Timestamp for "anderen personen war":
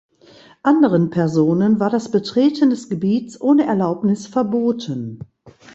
0.63-1.91